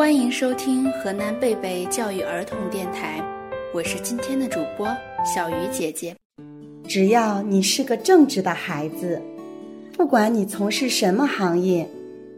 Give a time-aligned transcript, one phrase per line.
[0.00, 3.22] 欢迎收听河南贝贝教育儿童电台，
[3.74, 4.88] 我是今天的主播
[5.26, 6.16] 小鱼姐姐。
[6.88, 9.20] 只要你是个正直的孩子，
[9.92, 11.86] 不管你从事什么行业，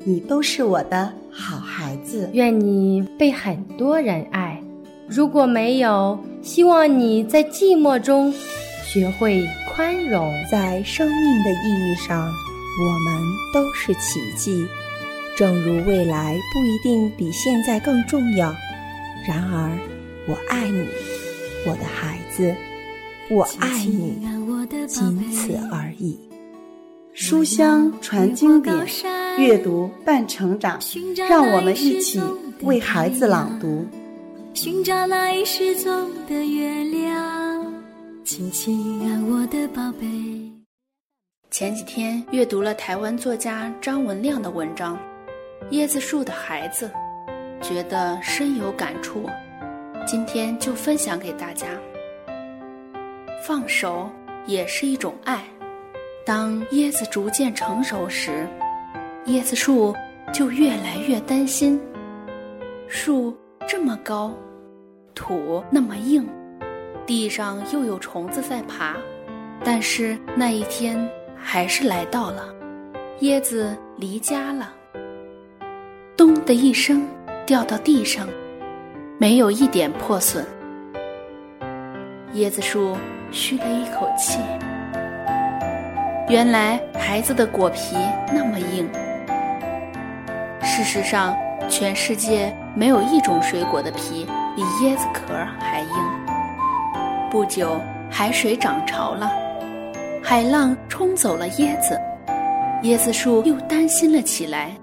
[0.02, 2.28] 你都是我的好孩子。
[2.32, 4.60] 愿你被很多人爱。
[5.06, 8.34] 如果没有，希望你在寂寞中
[8.84, 10.34] 学会宽容。
[10.50, 13.22] 在生命的意义上，我们
[13.54, 14.66] 都是奇迹。
[15.34, 18.54] 正如未来不一定比现在更重要，
[19.26, 19.78] 然而，
[20.28, 20.86] 我爱你，
[21.66, 22.54] 我的孩子，
[23.30, 24.20] 我爱你，
[24.86, 26.18] 仅此而已。
[27.14, 28.74] 书香传经典，
[29.38, 30.78] 阅读伴成长。
[31.28, 32.20] 让我们一起
[32.60, 33.86] 为孩子朗读。
[34.52, 37.74] 寻找那已失踪的月亮，
[38.22, 40.06] 亲亲啊，我的宝贝。
[41.50, 44.98] 前几天阅读了台湾作家张文亮的文章。
[45.70, 46.90] 椰子树的孩子，
[47.62, 49.26] 觉得深有感触，
[50.06, 51.66] 今天就分享给大家。
[53.46, 54.10] 放手
[54.44, 55.42] 也是一种爱。
[56.26, 58.46] 当椰子逐渐成熟时，
[59.26, 59.94] 椰子树
[60.32, 61.80] 就越来越担心。
[62.86, 64.32] 树这么高，
[65.14, 66.28] 土那么硬，
[67.06, 68.94] 地上又有虫子在爬，
[69.64, 72.54] 但是那一天还是来到了。
[73.20, 74.74] 椰子离家了。
[76.44, 77.06] 的一声，
[77.46, 78.28] 掉到地上，
[79.18, 80.44] 没有一点破损。
[82.34, 82.96] 椰子树
[83.30, 84.38] 吁了一口气。
[86.28, 87.96] 原来孩子的果皮
[88.32, 88.88] 那么硬。
[90.62, 91.36] 事实上，
[91.68, 97.28] 全世界没有一种水果的皮比椰子壳还硬。
[97.30, 99.30] 不久，海水涨潮了，
[100.22, 102.00] 海浪冲走了椰子，
[102.82, 104.74] 椰子树又担心了起来。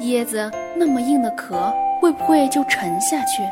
[0.00, 3.42] 椰子那么硬的壳，会不会就沉下去，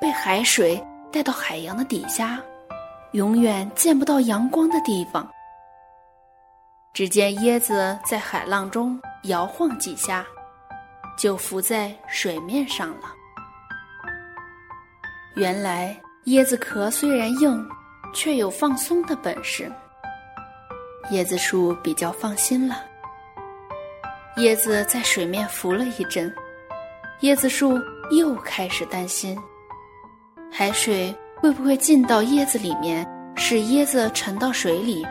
[0.00, 2.40] 被海水带到海洋的底下，
[3.12, 5.28] 永远见不到阳光的地方？
[6.92, 10.26] 只见椰子在海浪中摇晃几下，
[11.16, 13.12] 就浮在水面上了。
[15.36, 17.64] 原来椰子壳虽然硬，
[18.12, 19.70] 却有放松的本事。
[21.12, 22.84] 椰子树比较放心了。
[24.38, 26.32] 椰子在水面浮了一阵，
[27.22, 27.76] 椰子树
[28.16, 29.36] 又开始担心：
[30.48, 33.04] 海水会不会进到椰子里面，
[33.34, 35.04] 使椰子沉到水里？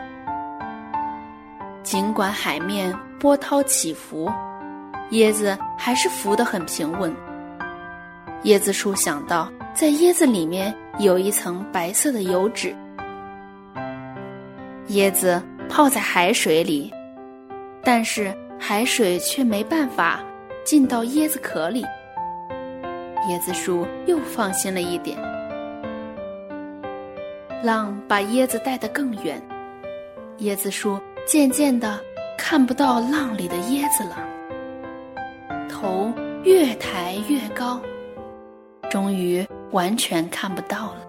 [1.82, 4.32] 尽管海面波涛起伏，
[5.10, 7.14] 椰子还是浮得很平稳。
[8.44, 12.74] 椰子树想到，在椰子里面有一层白色的油脂。
[14.88, 16.90] 椰子泡在海水里，
[17.84, 18.34] 但是。
[18.58, 20.20] 海水却没办法
[20.64, 21.84] 进到椰子壳里，
[23.28, 25.16] 椰子树又放心了一点。
[27.62, 29.40] 浪把椰子带得更远，
[30.40, 31.98] 椰子树渐渐的
[32.36, 34.18] 看不到浪里的椰子了，
[35.68, 36.12] 头
[36.44, 37.80] 越抬越高，
[38.90, 41.00] 终于完全看不到了。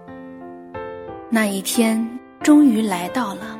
[1.29, 2.03] 那一天
[2.41, 3.59] 终于来到了，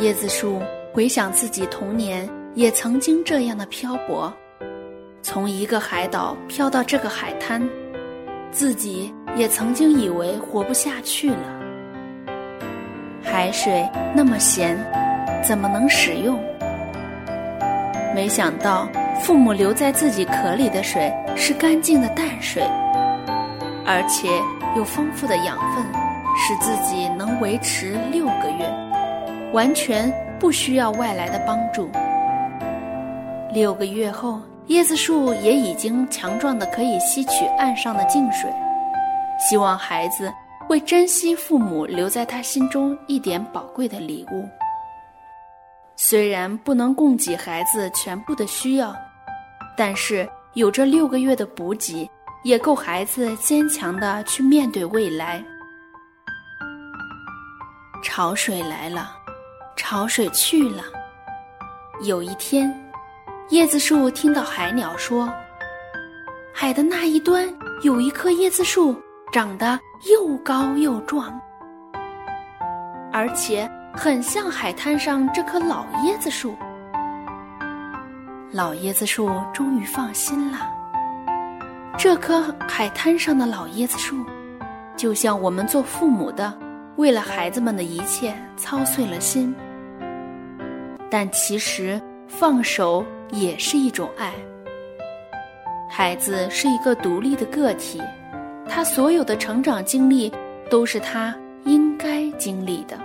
[0.00, 0.60] 椰子树
[0.92, 2.28] 回想自己童年。
[2.54, 4.30] 也曾经这样的漂泊，
[5.22, 7.66] 从一个海岛漂到这个海滩，
[8.50, 11.38] 自己也曾经以为活不下去了。
[13.22, 14.76] 海水那么咸，
[15.42, 16.38] 怎么能使用？
[18.14, 18.86] 没想到
[19.22, 22.62] 父母留在自己壳里的水是干净的淡水，
[23.86, 24.28] 而且
[24.76, 25.82] 有丰富的养分，
[26.36, 28.70] 使自己能维持六个月，
[29.54, 31.90] 完全不需要外来的帮助。
[33.52, 38.50] 六个月后，椰子树也已经强壮的可以吸取岸上的净水。
[39.38, 40.32] 希望孩子
[40.66, 44.48] 会珍惜父母留在他心中一点宝贵的礼物。
[45.96, 48.96] 虽然不能供给孩子全部的需要，
[49.76, 52.08] 但是有这六个月的补给，
[52.44, 55.44] 也够孩子坚强的去面对未来。
[58.02, 59.14] 潮水来了，
[59.76, 60.82] 潮水去了。
[62.02, 62.74] 有一天。
[63.52, 65.30] 椰子树听到海鸟说
[66.54, 67.46] ：“海的那一端
[67.82, 68.96] 有一棵椰子树，
[69.30, 69.78] 长得
[70.10, 71.38] 又高又壮，
[73.12, 76.56] 而且很像海滩上这棵老椰子树。”
[78.50, 80.58] 老椰子树终于放心了。
[81.98, 84.24] 这棵海滩上的老椰子树，
[84.96, 86.58] 就像我们做父母的，
[86.96, 89.54] 为了孩子们的一切操碎了心。
[91.10, 92.00] 但其实
[92.38, 93.04] 放手。
[93.32, 94.30] 也是一种爱。
[95.88, 97.98] 孩子是一个独立的个体，
[98.68, 100.30] 他所有的成长经历
[100.68, 101.34] 都是他
[101.64, 102.98] 应该经历的。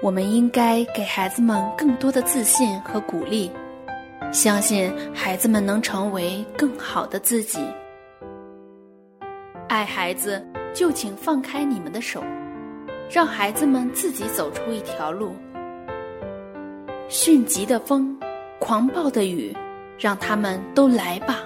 [0.00, 3.50] 我们应该给孩子们更多的自信和鼓励，
[4.30, 7.58] 相信孩子们能成为更好的自己。
[9.68, 10.40] 爱孩子，
[10.72, 12.22] 就请放开你们的手，
[13.10, 15.34] 让孩子们自己走出一条路。
[17.08, 18.16] 迅疾的风，
[18.58, 19.54] 狂暴的雨。
[19.96, 21.38] 让他们都来吧，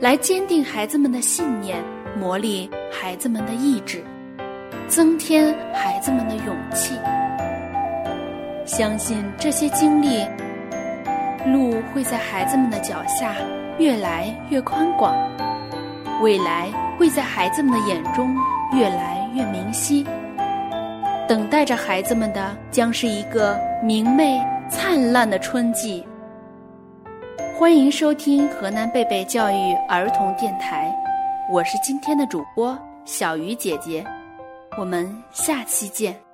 [0.00, 1.80] 来坚定孩子们的信念，
[2.18, 4.04] 磨砺孩子们的意志，
[4.88, 6.96] 增添孩子们的勇气。
[8.66, 10.26] 相信这些经历，
[11.46, 13.36] 路会在孩子们的脚下
[13.78, 15.16] 越来越宽广，
[16.20, 16.68] 未来
[16.98, 18.36] 会在孩子们的眼中
[18.72, 20.04] 越来越明晰。
[21.28, 24.36] 等待着孩子们的，将是一个明媚
[24.70, 26.06] 灿烂的春季。
[27.56, 30.94] 欢迎收听河南贝贝教育儿童电台，
[31.50, 34.04] 我是今天的主播小鱼姐姐，
[34.76, 36.27] 我们下期见。